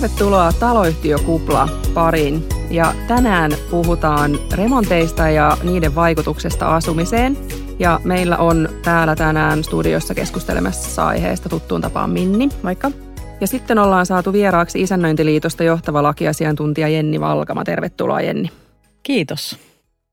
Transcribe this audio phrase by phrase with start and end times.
[0.00, 2.44] Tervetuloa taloyhtiökupla pariin.
[2.70, 7.36] Ja tänään puhutaan remonteista ja niiden vaikutuksesta asumiseen.
[7.78, 12.48] Ja meillä on täällä tänään studiossa keskustelemassa aiheesta tuttuun tapaan Minni.
[12.62, 12.90] Moikka.
[13.40, 17.64] Ja sitten ollaan saatu vieraaksi Isännöintiliitosta johtava lakiasiantuntija Jenni Valkama.
[17.64, 18.50] Tervetuloa Jenni.
[19.02, 19.58] Kiitos.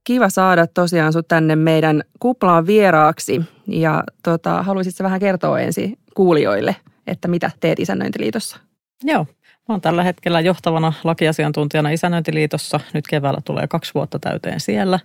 [0.03, 3.41] Kiva saada tosiaan sut tänne meidän kuplaan vieraaksi.
[3.67, 6.75] Ja tota, haluaisitko vähän kertoa ensin kuulijoille,
[7.07, 8.57] että mitä teet Isännöintiliitossa?
[9.03, 9.25] Joo,
[9.67, 12.79] Mä olen tällä hetkellä johtavana lakiasiantuntijana Isännöintiliitossa.
[12.93, 14.99] Nyt keväällä tulee kaksi vuotta täyteen siellä.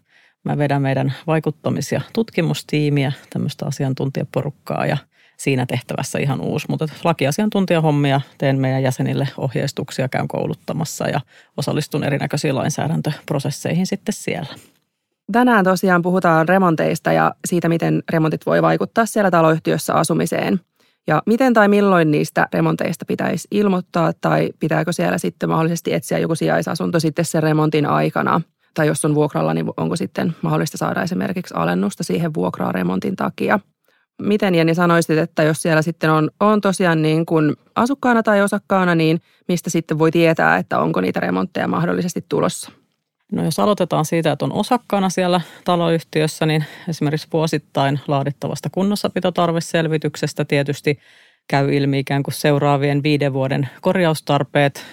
[0.45, 4.97] Mä vedän meidän vaikuttamis- ja tutkimustiimiä, tämmöistä asiantuntijaporukkaa ja
[5.37, 6.67] siinä tehtävässä ihan uusi.
[6.69, 11.21] Mutta lakiasiantuntijahommia teen meidän jäsenille ohjeistuksia, käyn kouluttamassa ja
[11.57, 14.55] osallistun erinäköisiin lainsäädäntöprosesseihin sitten siellä.
[15.33, 20.61] Tänään tosiaan puhutaan remonteista ja siitä, miten remontit voi vaikuttaa siellä taloyhtiössä asumiseen–
[21.07, 26.35] ja miten tai milloin niistä remonteista pitäisi ilmoittaa tai pitääkö siellä sitten mahdollisesti etsiä joku
[26.35, 28.41] sijaisasunto sitten sen remontin aikana?
[28.75, 33.59] Tai jos on vuokralla, niin onko sitten mahdollista saada esimerkiksi alennusta siihen vuokraa remontin takia?
[34.23, 38.95] Miten Jenni sanoisit, että jos siellä sitten on, on tosiaan niin kuin asukkaana tai osakkaana,
[38.95, 42.82] niin mistä sitten voi tietää, että onko niitä remontteja mahdollisesti tulossa?
[43.33, 50.99] No jos aloitetaan siitä, että on osakkaana siellä taloyhtiössä, niin esimerkiksi vuosittain laadittavasta kunnossapitotarveselvityksestä tietysti
[51.49, 54.85] käy ilmi ikään kuin seuraavien viiden vuoden korjaustarpeet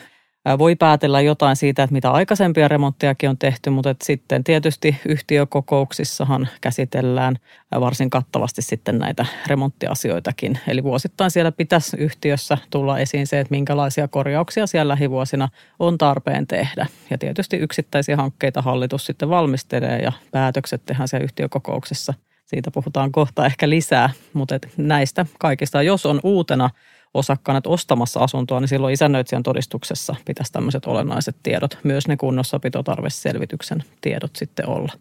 [0.57, 7.35] voi päätellä jotain siitä, että mitä aikaisempia remonttejakin on tehty, mutta sitten tietysti yhtiökokouksissahan käsitellään
[7.79, 10.59] varsin kattavasti sitten näitä remonttiasioitakin.
[10.67, 16.47] Eli vuosittain siellä pitäisi yhtiössä tulla esiin se, että minkälaisia korjauksia siellä lähivuosina on tarpeen
[16.47, 16.87] tehdä.
[17.09, 22.13] Ja tietysti yksittäisiä hankkeita hallitus sitten valmistelee ja päätökset tehdään siellä yhtiökokouksessa.
[22.45, 26.69] Siitä puhutaan kohta ehkä lisää, mutta näistä kaikista, jos on uutena–
[27.13, 34.35] osakkaana ostamassa asuntoa, niin silloin isännöitsijän todistuksessa pitäisi tämmöiset olennaiset tiedot, myös ne kunnossapitotarveselvityksen tiedot
[34.35, 34.93] sitten olla.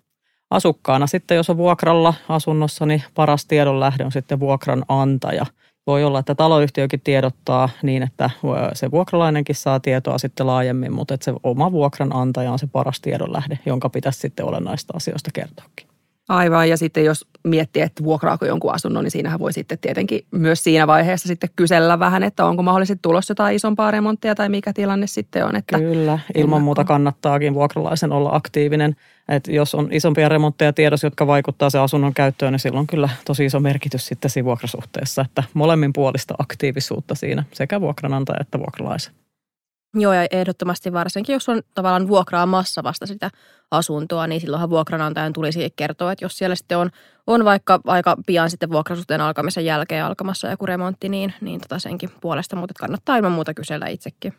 [0.50, 5.46] Asukkaana sitten, jos on vuokralla asunnossa, niin paras tiedon lähde on sitten vuokran antaja.
[5.86, 8.30] Voi olla, että taloyhtiökin tiedottaa niin, että
[8.72, 13.32] se vuokralainenkin saa tietoa sitten laajemmin, mutta että se oma vuokranantaja on se paras tiedon
[13.32, 15.87] lähde, jonka pitäisi sitten olennaista asioista kertoakin.
[16.28, 20.64] Aivan, ja sitten jos miettii, että vuokraako jonkun asunnon, niin siinähän voi sitten tietenkin myös
[20.64, 25.06] siinä vaiheessa sitten kysellä vähän, että onko mahdollisesti tulossa jotain isompaa remonttia tai mikä tilanne
[25.06, 25.56] sitten on.
[25.56, 28.96] Että Kyllä, ilman muuta kannattaakin vuokralaisen olla aktiivinen.
[29.28, 33.08] Että jos on isompia remontteja tiedossa, jotka vaikuttaa se asunnon käyttöön, niin silloin on kyllä
[33.24, 39.14] tosi iso merkitys sitten siinä vuokrasuhteessa, että molemmin puolista aktiivisuutta siinä sekä vuokranantaja että vuokralaisen.
[39.94, 43.30] Joo, ja ehdottomasti varsinkin, jos on tavallaan vuokraamassa vasta sitä
[43.70, 46.90] asuntoa, niin silloinhan vuokranantajan tulisi kertoa, että jos siellä sitten on,
[47.26, 52.10] on vaikka aika pian sitten vuokrasuhteen alkamisen jälkeen alkamassa joku remontti, niin, niin tota senkin
[52.20, 54.34] puolesta, mutta kannattaa ilman muuta kysellä itsekin.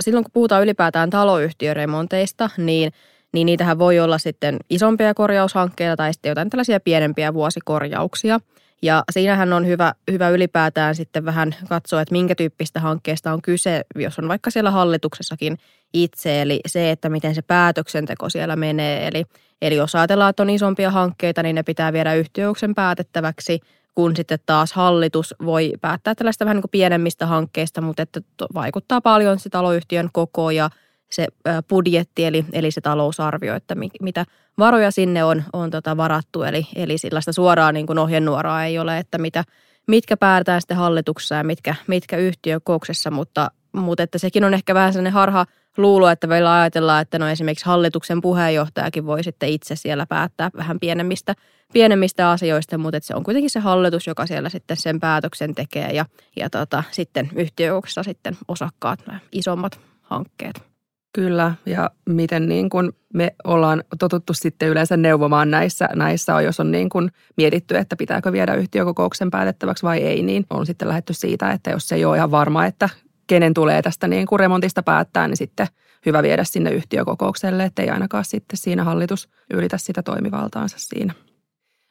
[0.00, 2.92] Silloin kun puhutaan ylipäätään taloyhtiöremonteista, niin
[3.32, 8.40] niin niitähän voi olla sitten isompia korjaushankkeita tai sitten jotain tällaisia pienempiä vuosikorjauksia–
[8.82, 13.84] ja siinähän on hyvä, hyvä ylipäätään sitten vähän katsoa, että minkä tyyppistä hankkeesta on kyse,
[13.96, 15.58] jos on vaikka siellä hallituksessakin
[15.92, 19.06] itse, eli se, että miten se päätöksenteko siellä menee.
[19.06, 19.24] Eli,
[19.62, 23.60] eli jos ajatellaan, että on isompia hankkeita, niin ne pitää viedä yhtiöuksen päätettäväksi,
[23.94, 28.20] kun sitten taas hallitus voi päättää tällaista vähän niin kuin pienemmistä hankkeista, mutta että
[28.54, 30.70] vaikuttaa paljon se taloyhtiön koko ja
[31.10, 31.26] se
[31.68, 34.24] budjetti, eli, eli se talousarvio, että mitä
[34.58, 36.42] varoja sinne on, on tota varattu.
[36.42, 39.44] Eli, eli sellaista suoraa niin kuin ohjenuoraa ei ole, että mitä,
[39.86, 44.92] mitkä päätetään sitten hallituksessa ja mitkä, mitkä yhtiökouksessa, mutta, mutta että sekin on ehkä vähän
[44.92, 45.46] sellainen harha
[45.76, 50.80] luulo, että meillä ajatellaan, että no esimerkiksi hallituksen puheenjohtajakin voi sitten itse siellä päättää vähän
[50.80, 51.34] pienemmistä,
[51.72, 55.92] pienemmistä asioista, mutta että se on kuitenkin se hallitus, joka siellä sitten sen päätöksen tekee
[55.92, 56.04] ja,
[56.36, 60.75] ja tota, sitten yhtiökouksessa sitten osakkaat nämä isommat hankkeet.
[61.16, 66.60] Kyllä, ja miten niin kuin me ollaan totuttu sitten yleensä neuvomaan näissä, näissä on, jos
[66.60, 71.12] on niin kuin mietitty, että pitääkö viedä yhtiökokouksen päätettäväksi vai ei, niin on sitten lähetty
[71.12, 72.88] siitä, että jos ei ole ihan varma, että
[73.26, 75.66] kenen tulee tästä niin kuin remontista päättää, niin sitten
[76.06, 81.14] hyvä viedä sinne yhtiökokoukselle, että ei ainakaan sitten siinä hallitus ylitä sitä toimivaltaansa siinä.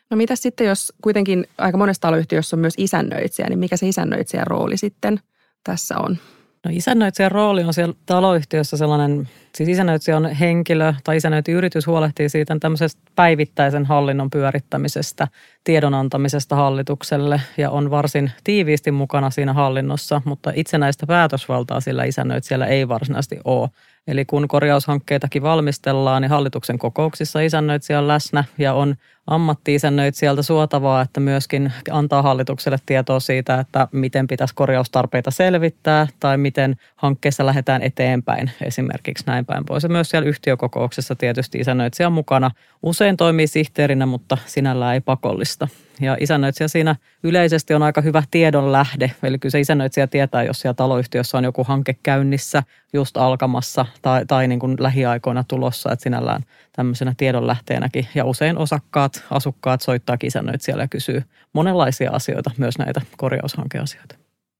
[0.10, 4.48] No mitä sitten, jos kuitenkin aika monessa taloyhtiössä on myös isännöitsijä, niin mikä se isännöitsijän
[4.48, 5.19] rooli sitten
[5.63, 6.18] tässä on?
[6.65, 12.57] No isännöitsijän rooli on siellä taloyhtiössä sellainen, siis isännöitsijä on henkilö tai isännöintiyritys huolehtii siitä
[12.59, 15.27] tämmöisestä päivittäisen hallinnon pyörittämisestä,
[15.63, 22.65] tiedon antamisesta hallitukselle ja on varsin tiiviisti mukana siinä hallinnossa, mutta itsenäistä päätösvaltaa sillä isännöitsijällä
[22.65, 23.69] ei varsinaisesti ole.
[24.07, 28.96] Eli kun korjaushankkeitakin valmistellaan, niin hallituksen kokouksissa isännöitsijä on läsnä ja on
[29.28, 36.75] ammatti-isännöitsijältä suotavaa, että myöskin antaa hallitukselle tietoa siitä, että miten pitäisi korjaustarpeita selvittää tai miten
[36.96, 39.84] hankkeessa lähdetään eteenpäin esimerkiksi näin päin pois.
[39.84, 42.51] Ja myös siellä yhtiökokouksessa tietysti isännöitsijä on mukana.
[42.84, 45.68] Usein toimii sihteerinä, mutta sinällään ei pakollista.
[46.01, 49.12] Ja isännöitsijä siinä yleisesti on aika hyvä tiedon lähde.
[49.24, 52.63] Eli kyllä se isännöitsijä tietää, jos siellä taloyhtiössä on joku hanke käynnissä,
[52.94, 55.92] just alkamassa tai, tai niin kuin lähiaikoina tulossa.
[55.92, 56.42] Että sinällään
[56.75, 58.07] tämmöisenä tiedonlähteenäkin.
[58.15, 64.15] Ja usein osakkaat, asukkaat soittaa isännöitsijälle ja kysyy monenlaisia asioita, myös näitä korjaushankeasioita.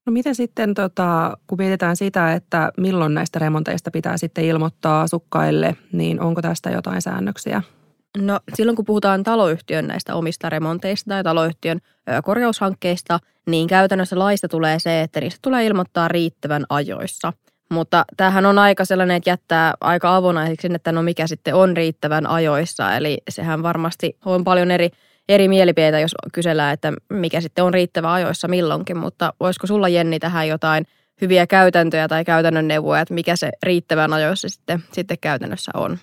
[0.06, 5.76] No miten sitten, tota, kun mietitään sitä, että milloin näistä remonteista pitää sitten ilmoittaa asukkaille,
[5.92, 7.62] niin onko tästä jotain säännöksiä?
[8.18, 11.80] No silloin kun puhutaan taloyhtiön näistä omista remonteista tai taloyhtiön
[12.24, 17.32] korjaushankkeista, niin käytännössä laista tulee se, että niistä tulee ilmoittaa riittävän ajoissa.
[17.70, 22.26] Mutta tämähän on aika sellainen, että jättää aika avonaiseksi, että no mikä sitten on riittävän
[22.26, 22.96] ajoissa.
[22.96, 24.90] Eli sehän varmasti on paljon eri,
[25.28, 28.96] eri mielipiteitä, jos kysellään, että mikä sitten on riittävän ajoissa milloinkin.
[28.96, 30.86] Mutta voisiko sulla Jenni tähän jotain
[31.20, 35.98] hyviä käytäntöjä tai käytännön neuvoja, että mikä se riittävän ajoissa sitten, sitten käytännössä on?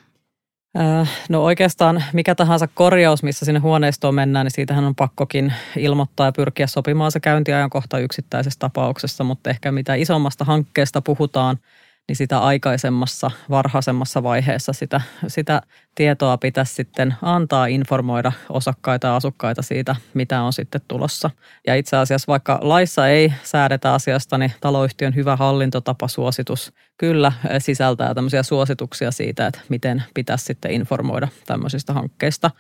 [0.80, 6.26] Äh, no oikeastaan mikä tahansa korjaus, missä sinne huoneistoon mennään, niin siitähän on pakkokin ilmoittaa
[6.26, 11.58] ja pyrkiä sopimaan se käyntiajankohta yksittäisessä tapauksessa, mutta ehkä mitä isommasta hankkeesta puhutaan–
[12.08, 15.62] niin sitä aikaisemmassa, varhaisemmassa vaiheessa sitä, sitä
[15.96, 21.30] tietoa pitäisi sitten antaa, informoida osakkaita ja asukkaita siitä, mitä on sitten tulossa.
[21.68, 28.44] Ja itse asiassa vaikka laissa ei säädetä asiasta, niin taloyhtiön hyvä hallintotapasuositus kyllä sisältää tämmöisiä
[28.44, 32.52] suosituksia siitä, että miten pitäisi sitten informoida tämmöisistä hankkeista.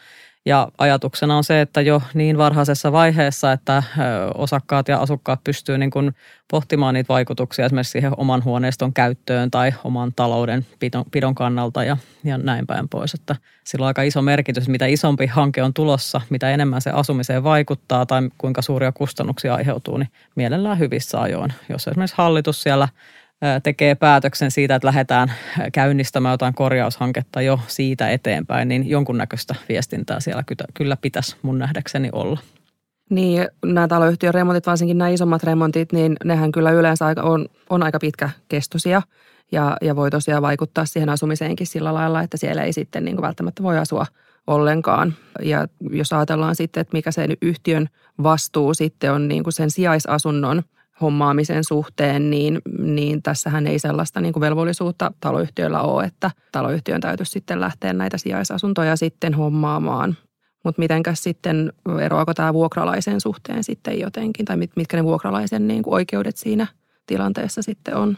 [0.46, 3.84] Ja ajatuksena on se, että jo niin varhaisessa vaiheessa, että
[4.36, 6.16] osakkaat ja asukkaat pystyvät niin kuin
[6.52, 10.66] pohtimaan niitä vaikutuksia esimerkiksi siihen oman huoneiston käyttöön tai oman talouden
[11.12, 13.14] pidon, kannalta ja, ja näin päin pois.
[13.14, 17.44] Että sillä on aika iso merkitys, mitä isompi hanke on tulossa, mitä enemmän se asumiseen
[17.44, 21.54] vaikuttaa tai kuinka suuria kustannuksia aiheutuu, niin mielellään hyvissä ajoin.
[21.70, 22.88] Jos esimerkiksi hallitus siellä–
[23.64, 25.32] tekee päätöksen siitä, että lähdetään
[25.74, 30.44] käynnistämään jotain korjaushanketta jo siitä eteenpäin, niin jonkunnäköistä viestintää siellä
[30.74, 32.40] kyllä pitäisi mun nähdäkseni olla.
[33.10, 37.84] Niin, nämä taloyhtiön remontit, varsinkin nämä isommat remontit, niin nehän kyllä yleensä aika, on, on
[37.84, 39.02] aika pitkäkestoisia
[39.52, 43.24] ja, ja voi tosiaan vaikuttaa siihen asumiseenkin sillä lailla, että siellä ei sitten niin kuin
[43.24, 44.06] välttämättä voi asua
[44.48, 45.14] ollenkaan.
[45.42, 47.90] Ja jos ajatellaan sitten, että mikä sen yhtiön
[48.24, 50.64] vastuu sitten on niin kuin sen sijaisasunnon
[51.02, 57.32] hommaamisen suhteen, niin, niin tässähän ei sellaista niin kuin velvollisuutta taloyhtiöllä ole, että taloyhtiön täytyisi
[57.32, 60.18] sitten lähteä näitä sijaisasuntoja sitten hommaamaan.
[60.64, 65.94] Mutta mitenkäs sitten, eroako tämä vuokralaisen suhteen sitten jotenkin, tai mitkä ne vuokralaisen niin kuin
[65.94, 66.68] oikeudet siinä
[67.06, 68.18] tilanteessa sitten on?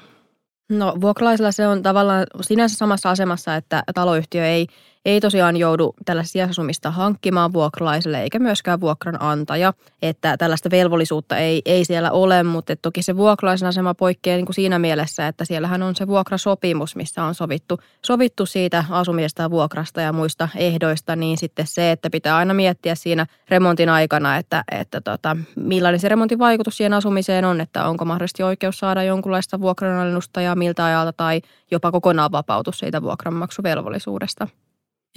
[0.69, 4.67] No vuokralaisella se on tavallaan sinänsä samassa asemassa, että taloyhtiö ei–
[5.05, 9.73] ei tosiaan joudu tällaista sijaisasumista hankkimaan vuokralaiselle eikä myöskään vuokranantaja.
[10.01, 14.55] Että tällaista velvollisuutta ei, ei siellä ole, mutta toki se vuokralaisen asema poikkeaa niin kuin
[14.55, 20.01] siinä mielessä, että siellähän on se vuokrasopimus, missä on sovittu, sovittu siitä asumisesta ja vuokrasta
[20.01, 25.01] ja muista ehdoista, niin sitten se, että pitää aina miettiä siinä remontin aikana, että, että
[25.01, 30.41] tota, millainen se remontin vaikutus siihen asumiseen on, että onko mahdollisesti oikeus saada jonkunlaista vuokranalennusta
[30.41, 31.41] ja miltä ajalta tai
[31.71, 34.47] jopa kokonaan vapautus siitä vuokranmaksuvelvollisuudesta.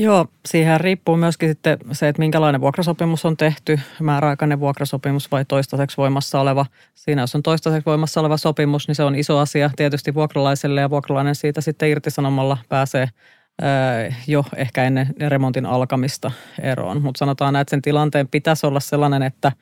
[0.01, 5.97] Joo, siihen riippuu myöskin sitten se, että minkälainen vuokrasopimus on tehty, määräaikainen vuokrasopimus vai toistaiseksi
[5.97, 6.67] voimassa oleva.
[6.95, 10.91] Siinä jos on toistaiseksi voimassa oleva sopimus, niin se on iso asia tietysti vuokralaiselle ja
[10.91, 13.09] vuokralainen siitä sitten irtisanomalla pääsee
[14.27, 16.31] jo ehkä ennen remontin alkamista
[16.63, 17.03] eroon.
[17.03, 19.53] Mutta sanotaan, että sen tilanteen pitäisi olla sellainen, että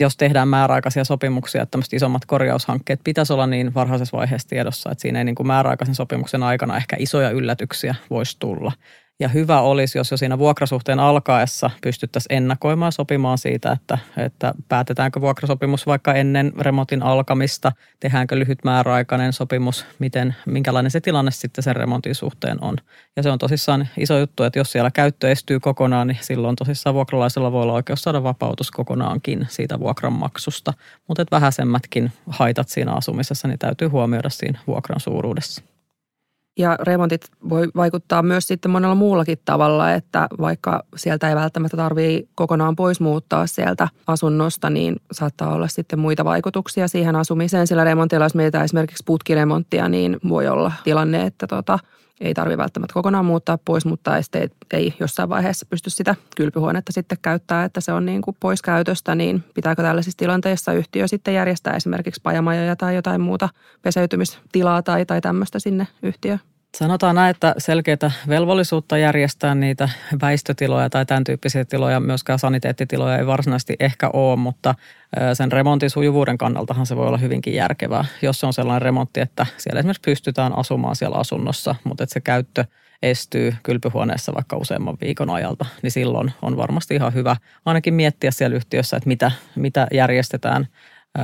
[0.00, 5.02] jos tehdään määräaikaisia sopimuksia, että tämmöiset isommat korjaushankkeet pitäisi olla niin varhaisessa vaiheessa tiedossa, että
[5.02, 8.72] siinä ei niin kuin määräaikaisen sopimuksen aikana ehkä isoja yllätyksiä voisi tulla.
[9.20, 15.20] Ja hyvä olisi, jos jo siinä vuokrasuhteen alkaessa pystyttäisiin ennakoimaan sopimaan siitä, että, että päätetäänkö
[15.20, 21.76] vuokrasopimus vaikka ennen remontin alkamista, tehdäänkö lyhyt määräaikainen sopimus, miten, minkälainen se tilanne sitten sen
[21.76, 22.76] remontin suhteen on.
[23.16, 26.94] Ja se on tosissaan iso juttu, että jos siellä käyttö estyy kokonaan, niin silloin tosissaan
[26.94, 30.72] vuokralaisella voi olla oikeus saada vapautus kokonaankin siitä vuokranmaksusta.
[31.08, 35.75] Mutta vähäisemmätkin haitat siinä asumisessa, niin täytyy huomioida siinä vuokran suuruudessa.
[36.58, 42.28] Ja remontit voi vaikuttaa myös sitten monella muullakin tavalla, että vaikka sieltä ei välttämättä tarvitse
[42.34, 47.66] kokonaan pois muuttaa sieltä asunnosta, niin saattaa olla sitten muita vaikutuksia siihen asumiseen.
[47.66, 51.78] Sillä remontilla, jos esimerkiksi putkiremonttia, niin voi olla tilanne, että tota,
[52.20, 57.18] ei tarvitse välttämättä kokonaan muuttaa pois, mutta ei, ei jossain vaiheessa pysty sitä kylpyhuonetta sitten
[57.22, 61.76] käyttää, että se on niin kuin pois käytöstä, niin pitääkö tällaisissa tilanteissa yhtiö sitten järjestää
[61.76, 63.48] esimerkiksi pajamajoja tai jotain muuta
[63.82, 66.40] peseytymistilaa tai, tai tämmöistä sinne yhtiöön?
[66.76, 69.88] Sanotaan näin, että selkeitä velvollisuutta järjestää niitä
[70.20, 74.74] väistötiloja tai tämän tyyppisiä tiloja, myöskään saniteettitiloja ei varsinaisesti ehkä ole, mutta
[75.34, 79.46] sen remontin sujuvuuden kannaltahan se voi olla hyvinkin järkevää, jos se on sellainen remontti, että
[79.56, 82.64] siellä esimerkiksi pystytään asumaan siellä asunnossa, mutta että se käyttö
[83.02, 88.56] estyy kylpyhuoneessa vaikka useamman viikon ajalta, niin silloin on varmasti ihan hyvä ainakin miettiä siellä
[88.56, 90.66] yhtiössä, että mitä, mitä järjestetään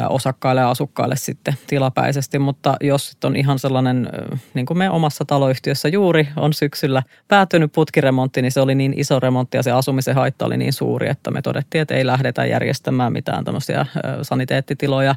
[0.08, 4.08] osakkaille ja asukkaille sitten tilapäisesti, mutta jos sitten on ihan sellainen,
[4.54, 9.20] niin kuin me omassa taloyhtiössä juuri on syksyllä päätynyt putkiremontti, niin se oli niin iso
[9.20, 13.12] remontti ja se asumisen haitta oli niin suuri, että me todettiin, että ei lähdetä järjestämään
[13.12, 13.87] mitään tämmöisiä
[14.22, 15.14] saniteettitiloja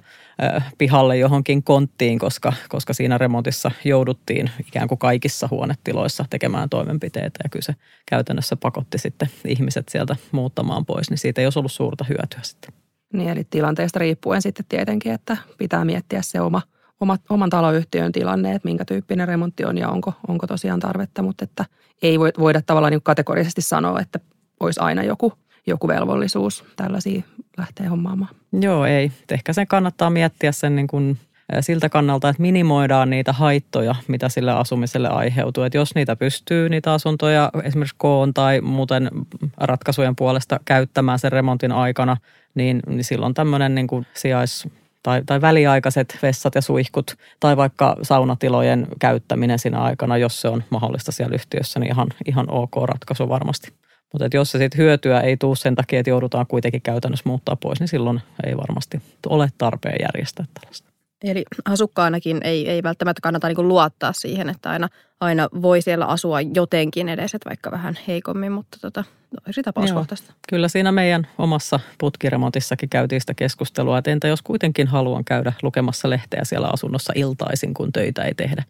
[0.77, 7.49] pihalle johonkin konttiin, koska, koska siinä remontissa jouduttiin ikään kuin kaikissa huonetiloissa tekemään toimenpiteitä ja
[7.49, 12.05] kyllä se käytännössä pakotti sitten ihmiset sieltä muuttamaan pois, niin siitä ei olisi ollut suurta
[12.09, 12.84] hyötyä sitten.
[13.15, 16.61] Niin, eli tilanteesta riippuen sitten tietenkin, että pitää miettiä se oma,
[16.99, 21.43] oma, oman taloyhtiön tilanne, että minkä tyyppinen remontti on ja onko, onko tosiaan tarvetta, mutta
[21.43, 21.65] että
[22.01, 24.19] ei voida tavallaan niin kategorisesti sanoa, että
[24.59, 25.33] olisi aina joku,
[25.67, 27.21] joku velvollisuus tällaisia
[27.57, 28.35] lähteä hommaamaan.
[28.61, 29.11] Joo, ei.
[29.31, 31.17] Ehkä sen kannattaa miettiä sen niin kuin
[31.59, 35.63] siltä kannalta, että minimoidaan niitä haittoja, mitä sille asumiselle aiheutuu.
[35.63, 39.09] Että jos niitä pystyy, niitä asuntoja esimerkiksi koon tai muuten
[39.57, 42.17] ratkaisujen puolesta käyttämään sen remontin aikana,
[42.55, 44.67] niin, niin silloin tämmöinen niin kuin sijais-
[45.03, 50.63] tai, tai väliaikaiset vessat ja suihkut tai vaikka saunatilojen käyttäminen siinä aikana, jos se on
[50.69, 53.73] mahdollista siellä yhtiössä, niin ihan, ihan ok ratkaisu varmasti.
[54.13, 57.79] Mutta jos se sitten hyötyä ei tule sen takia, että joudutaan kuitenkin käytännössä muuttaa pois,
[57.79, 60.94] niin silloin ei varmasti ole tarpeen järjestää tällaista.
[61.23, 66.41] Eli asukkaanakin ei, ei välttämättä kannata niin luottaa siihen, että aina, aina voi siellä asua
[66.41, 69.03] jotenkin edes, että vaikka vähän heikommin, mutta tota,
[69.47, 70.27] olisi tapauskohtaista.
[70.31, 70.37] Joo.
[70.49, 76.09] Kyllä siinä meidän omassa putkiremontissakin käytiin sitä keskustelua, että entä jos kuitenkin haluan käydä lukemassa
[76.09, 78.63] lehteä siellä asunnossa iltaisin, kun töitä ei tehdä,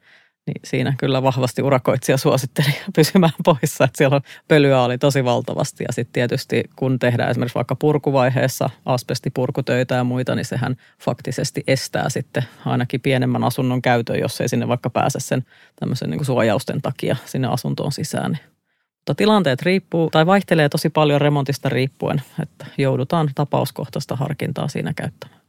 [0.46, 5.84] niin siinä kyllä vahvasti urakoitsija suositteli pysymään poissa, että siellä pölyä oli tosi valtavasti.
[5.84, 12.10] Ja sitten tietysti kun tehdään esimerkiksi vaikka purkuvaiheessa asbestipurkutöitä ja muita, niin sehän faktisesti estää
[12.10, 15.46] sitten ainakin pienemmän asunnon käytön, jos ei sinne vaikka pääse sen
[15.80, 18.32] tämmöisen niin suojausten takia sinne asuntoon sisään.
[18.32, 18.56] Niin.
[18.96, 25.42] Mutta tilanteet riippuu tai vaihtelee tosi paljon remontista riippuen, että joudutaan tapauskohtaista harkintaa siinä käyttämään.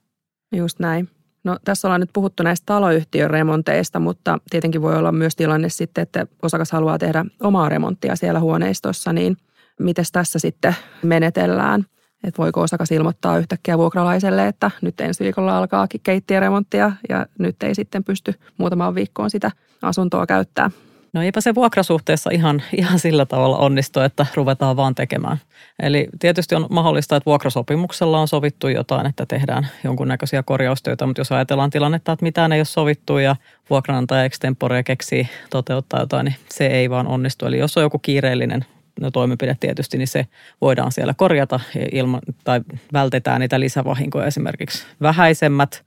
[0.57, 1.16] Just näin.
[1.47, 6.03] No tässä ollaan nyt puhuttu näistä taloyhtiön remonteista, mutta tietenkin voi olla myös tilanne sitten,
[6.03, 9.37] että osakas haluaa tehdä omaa remonttia siellä huoneistossa, niin
[9.81, 11.85] miten tässä sitten menetellään?
[12.25, 17.75] Että voiko osakas ilmoittaa yhtäkkiä vuokralaiselle, että nyt ensi viikolla alkaa keittiöremonttia ja nyt ei
[17.75, 19.51] sitten pysty muutamaan viikkoon sitä
[19.83, 20.71] asuntoa käyttää.
[21.17, 25.37] No eipä se vuokrasuhteessa ihan, ihan sillä tavalla onnistu, että ruvetaan vaan tekemään.
[25.83, 31.33] Eli tietysti on mahdollista, että vuokrasopimuksella on sovittu jotain, että tehdään jonkunnäköisiä korjaustöitä, mutta jos
[31.33, 33.37] ajatellaan tilannetta, että mitään ei ole sovittu ja
[33.71, 37.47] vuokranantaja extempore keksii toteuttaa jotain, niin se ei vaan onnistu.
[37.47, 38.65] Eli jos on joku kiireellinen
[39.01, 40.27] no toimenpide tietysti, niin se
[40.61, 41.61] voidaan siellä korjata
[41.93, 42.61] ilman, tai
[42.93, 44.87] vältetään niitä lisävahinkoja esimerkiksi.
[45.03, 45.85] Vähäisemmät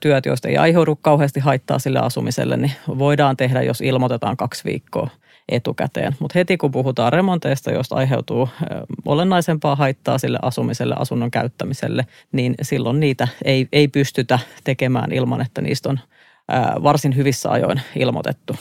[0.00, 5.08] työt, joista ei aiheudu kauheasti haittaa sille asumiselle, niin voidaan tehdä, jos ilmoitetaan kaksi viikkoa
[5.48, 6.16] etukäteen.
[6.18, 8.48] Mutta heti kun puhutaan remonteista, joista aiheutuu
[9.04, 15.60] olennaisempaa haittaa sille asumiselle, asunnon käyttämiselle, niin silloin niitä ei, ei pystytä tekemään ilman, että
[15.62, 16.00] niistä on
[16.82, 18.56] varsin hyvissä ajoin ilmoitettu.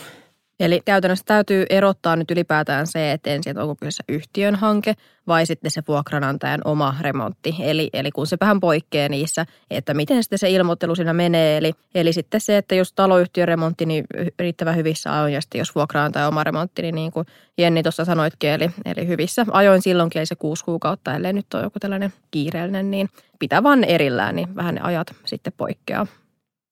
[0.60, 4.93] Eli käytännössä täytyy erottaa nyt ylipäätään se, että ensin, että onko kyseessä yhtiön hanke
[5.27, 7.55] vai sitten se vuokranantajan oma remontti.
[7.60, 11.57] Eli, eli kun se vähän poikkeaa niissä, että miten sitten se ilmoittelu siinä menee.
[11.57, 14.05] Eli, eli sitten se, että jos taloyhtiön remontti, niin
[14.39, 17.25] riittävän hyvissä ajoin ja sitten jos vuokranantajan oma remontti, niin niin kuin
[17.57, 21.63] Jenni tuossa sanoitkin, eli, eli hyvissä ajoin silloinkin, eli se kuusi kuukautta, ellei nyt ole
[21.63, 26.07] joku tällainen kiireellinen, niin pitää vaan erillään, niin vähän ne ajat sitten poikkeaa.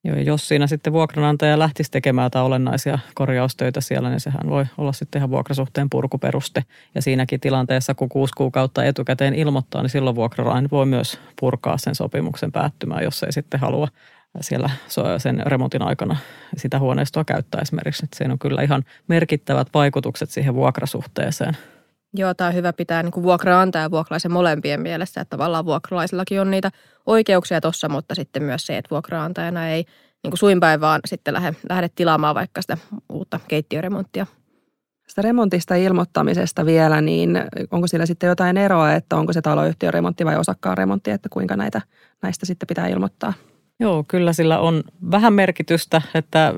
[0.04, 4.66] Joo, ja jos siinä sitten vuokranantaja lähtisi tekemään jotain olennaisia korjaustöitä siellä, niin sehän voi
[4.78, 6.64] olla sitten ihan vuokrasuhteen purkuperuste.
[6.96, 11.96] Ja siinäkin tilanteessa, kun kuusi kuukautta etukäteen ilmoittaa, niin silloin vuokralainen voi myös purkaa sen
[11.96, 13.88] sopimuksen päättymään, jos ei sitten halua
[14.42, 14.70] siellä
[15.18, 16.18] sen remontin aikana
[16.58, 18.06] sitä huoneistoa käyttää esimerkiksi.
[18.06, 21.58] Että siinä on kyllä ihan merkittävät vaikutukset siihen vuokrasuhteeseen.
[22.14, 26.52] Joo, tämä on hyvä pitää niin vuokraantaja ja vuokralaisen molempien mielessä, että tavallaan vuokralaisillakin on
[26.52, 26.72] niitä
[27.06, 29.86] oikeuksia tuossa, mutta sitten myös se, että vuokraantajana ei
[30.24, 32.78] niin kuin suinpäin vaan sitten lähde, lähde tilaamaan vaikka sitä
[33.10, 34.26] uutta keittiöremonttia.
[35.08, 37.38] Sitä remontista ilmoittamisesta vielä, niin
[37.72, 41.56] onko sillä sitten jotain eroa, että onko se taloyhtiön remontti vai osakkaan remontti, että kuinka
[41.56, 41.82] näitä,
[42.22, 43.34] näistä sitten pitää ilmoittaa?
[43.80, 46.54] Joo, kyllä sillä on vähän merkitystä että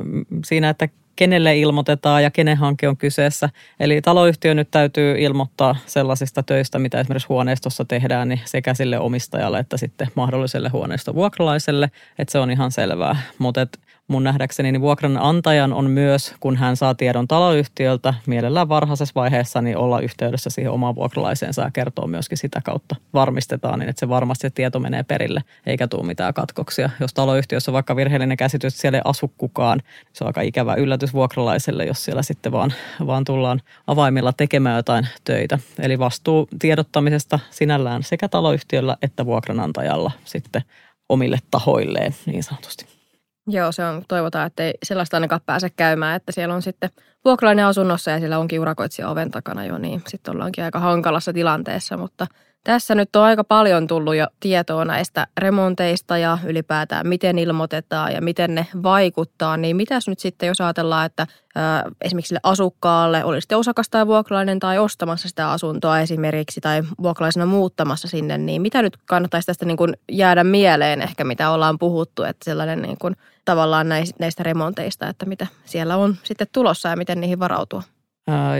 [0.45, 3.49] siinä, että kenelle ilmoitetaan ja kenen hanke on kyseessä.
[3.79, 9.59] Eli taloyhtiö nyt täytyy ilmoittaa sellaisista töistä, mitä esimerkiksi huoneistossa tehdään, niin sekä sille omistajalle
[9.59, 13.15] että sitten mahdolliselle huoneiston vuokralaiselle, että se on ihan selvää.
[13.37, 13.67] Mutta
[14.07, 19.77] mun nähdäkseni niin vuokranantajan on myös, kun hän saa tiedon taloyhtiöltä, mielellään varhaisessa vaiheessa niin
[19.77, 22.95] olla yhteydessä siihen omaan vuokralaiseensa ja kertoo myöskin sitä kautta.
[23.13, 26.89] Varmistetaan niin, että se varmasti se tieto menee perille, eikä tule mitään katkoksia.
[26.99, 30.41] Jos taloyhtiössä on vaikka virheellinen käsitys, että siellä ei asu kukaan, niin se on aika
[30.41, 32.73] ikävä yllätys vuokralaiselle, jos siellä sitten vaan,
[33.07, 35.59] vaan tullaan avaimilla tekemään jotain töitä.
[35.79, 40.61] Eli vastuu tiedottamisesta sinällään sekä taloyhtiöllä että vuokranantajalla sitten
[41.09, 43.02] omille tahoilleen niin sanotusti.
[43.47, 46.89] Joo, se on, toivotaan, että ei sellaista ainakaan pääse käymään, että siellä on sitten
[47.25, 51.97] vuokralainen asunnossa ja siellä onkin urakoitsija oven takana jo, niin sitten ollaankin aika hankalassa tilanteessa,
[51.97, 52.27] mutta–
[52.63, 58.21] tässä nyt on aika paljon tullut jo tietoa näistä remonteista ja ylipäätään miten ilmoitetaan ja
[58.21, 59.57] miten ne vaikuttaa.
[59.57, 64.07] Niin mitäs nyt sitten, jos ajatellaan, että ää, esimerkiksi sille asukkaalle oli sitten osakas tai
[64.07, 69.65] vuokralainen tai ostamassa sitä asuntoa esimerkiksi tai vuokralaisena muuttamassa sinne, niin mitä nyt kannattaisi tästä
[69.65, 73.15] niin kuin jäädä mieleen ehkä, mitä ollaan puhuttu, että sellainen niin kuin
[73.45, 73.89] tavallaan
[74.19, 77.83] näistä remonteista, että mitä siellä on sitten tulossa ja miten niihin varautua?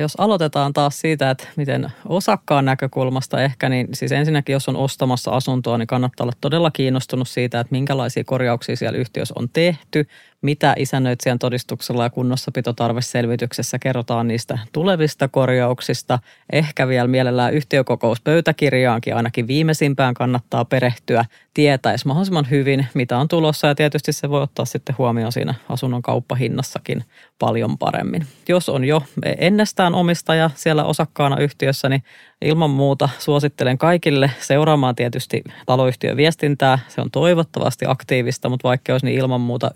[0.02, 5.32] Jos aloitetaan taas siitä, että miten osakkaan näkökulmasta ehkä, niin siis ensinnäkin jos on ostamassa
[5.32, 10.08] asuntoa, niin kannattaa olla todella kiinnostunut siitä, että minkälaisia korjauksia siellä yhtiössä on tehty,
[10.44, 16.20] mitä isännöitsijän todistuksella ja kunnossapitotarveselvityksessä kerrotaan niistä tulevista korjauksista.
[16.52, 23.76] Ehkä vielä mielellään yhtiökokouspöytäkirjaankin ainakin viimeisimpään kannattaa perehtyä, tietäisi mahdollisimman hyvin, mitä on tulossa ja
[23.76, 27.04] tietysti se voi ottaa sitten huomioon siinä asunnon kauppahinnassakin
[27.40, 28.26] paljon paremmin.
[28.50, 29.04] Jos on jo
[29.38, 32.04] ennestään omistaja siellä osakkaana yhtiössä, niin
[32.42, 36.80] ilman muuta suosittelen kaikille seuraamaan tietysti taloyhtiön viestintää.
[36.88, 39.72] Se on toivottavasti aktiivista, mutta vaikka olisi niin ilman muuta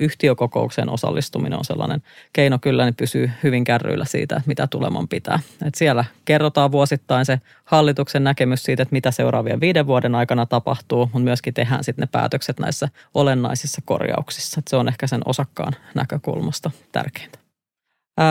[0.58, 5.40] yhtiökokoukseen osallistuminen on sellainen keino kyllä, niin pysyy hyvin kärryillä siitä, että mitä tuleman pitää.
[5.66, 11.00] Et siellä kerrotaan vuosittain se hallituksen näkemys siitä, että mitä seuraavien viiden vuoden aikana tapahtuu,
[11.00, 14.60] mutta myöskin tehdään sitten ne päätökset näissä olennaisissa korjauksissa.
[14.60, 17.40] Et se on ehkä sen osakkaan näkökulmasta tärkeintä.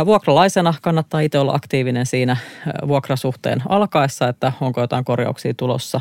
[0.07, 2.37] Vuokralaisena kannattaa itse olla aktiivinen siinä
[2.89, 6.01] vuokrasuhteen alkaessa, että onko jotain korjauksia tulossa.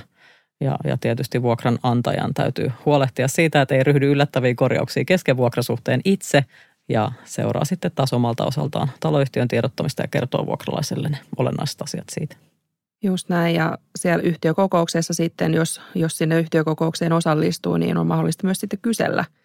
[0.61, 6.45] Ja, ja tietysti vuokranantajan täytyy huolehtia siitä, että ei ryhdy yllättäviä korjauksia kesken vuokrasuhteen itse
[6.89, 12.35] ja seuraa sitten taas omalta osaltaan taloyhtiön tiedottamista ja kertoo vuokralaiselle ne olennaiset asiat siitä.
[13.03, 18.59] Just näin ja siellä yhtiökokouksessa sitten, jos, jos sinne yhtiökokoukseen osallistuu, niin on mahdollista myös
[18.59, 19.25] sitten kysellä–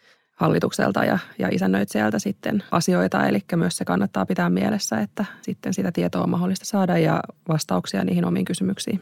[0.40, 3.26] hallitukselta ja, ja isännöitsijältä sitten asioita.
[3.26, 8.04] Eli myös se kannattaa pitää mielessä, että sitten sitä tietoa on mahdollista saada ja vastauksia
[8.04, 9.00] niihin omiin kysymyksiin.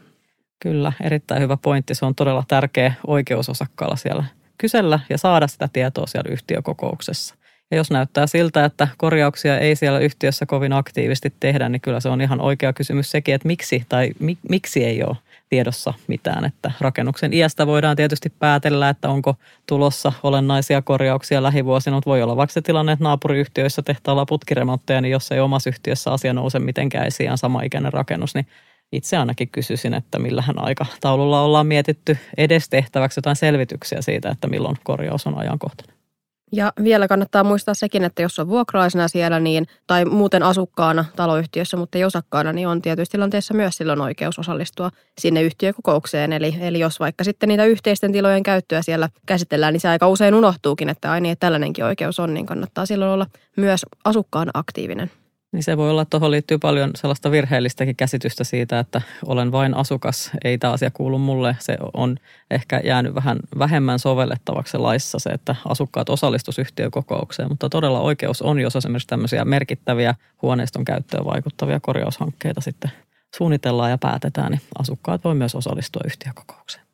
[0.59, 1.95] Kyllä, erittäin hyvä pointti.
[1.95, 4.23] Se on todella tärkeä oikeusosakkaalla siellä
[4.57, 7.35] kysellä ja saada sitä tietoa siellä yhtiökokouksessa.
[7.71, 12.09] Ja jos näyttää siltä, että korjauksia ei siellä yhtiössä kovin aktiivisesti tehdä, niin kyllä se
[12.09, 15.17] on ihan oikea kysymys sekin, että miksi tai mi, miksi ei ole
[15.49, 16.45] tiedossa mitään.
[16.45, 19.35] Että rakennuksen iästä voidaan tietysti päätellä, että onko
[19.67, 25.11] tulossa olennaisia korjauksia lähivuosina, mutta voi olla vaikka se tilanne, että naapuriyhtiöissä tehtaalla putkiremontteja, niin
[25.11, 28.47] jos ei omassa yhtiössä asia nouse mitenkään esiin sama ikäinen rakennus, niin
[28.91, 34.77] itse ainakin kysyisin, että millähän aikataululla ollaan mietitty edes tehtäväksi jotain selvityksiä siitä, että milloin
[34.83, 35.99] korjaus on ajankohtainen.
[36.51, 41.77] Ja vielä kannattaa muistaa sekin, että jos on vuokralaisena siellä niin, tai muuten asukkaana taloyhtiössä,
[41.77, 46.33] mutta ei osakkaana, niin on tietysti tilanteessa myös silloin oikeus osallistua sinne yhtiökokoukseen.
[46.33, 50.35] Eli, eli jos vaikka sitten niitä yhteisten tilojen käyttöä siellä käsitellään, niin se aika usein
[50.35, 55.11] unohtuukin, että aina niin, että tällainenkin oikeus on, niin kannattaa silloin olla myös asukkaan aktiivinen.
[55.51, 59.73] Niin se voi olla, että tuohon liittyy paljon sellaista virheellistäkin käsitystä siitä, että olen vain
[59.73, 61.55] asukas, ei tämä asia kuulu mulle.
[61.59, 62.17] Se on
[62.51, 68.59] ehkä jäänyt vähän vähemmän sovellettavaksi laissa se, että asukkaat osallistus yhtiökokoukseen, mutta todella oikeus on,
[68.59, 72.91] jos esimerkiksi tämmöisiä merkittäviä huoneiston käyttöön vaikuttavia korjaushankkeita sitten
[73.35, 76.88] suunnitellaan ja päätetään, niin asukkaat voi myös osallistua yhtiökokoukseen.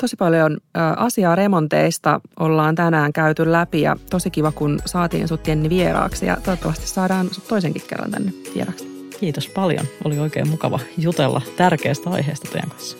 [0.00, 0.58] Tosi paljon
[0.96, 6.36] asiaa remonteista ollaan tänään käyty läpi ja tosi kiva, kun saatiin sut Jenni vieraaksi ja
[6.36, 9.10] toivottavasti saadaan sut toisenkin kerran tänne vieraaksi.
[9.20, 9.86] Kiitos paljon.
[10.04, 12.96] Oli oikein mukava jutella tärkeästä aiheesta teidän kanssa.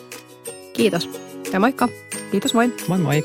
[0.73, 1.11] Kiitos
[1.53, 1.89] ja moikka.
[2.31, 2.73] Kiitos, moi.
[2.89, 3.25] Moi moi.